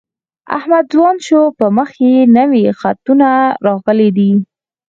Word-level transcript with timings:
احمد 0.57 0.85
ځوان 0.93 1.15
شو 1.27 1.41
په 1.57 1.65
مخ 1.77 1.89
یې 2.05 2.17
نوي 2.37 2.63
خطونه 2.79 3.29
راغلي 3.67 4.09
دي. 4.17 4.31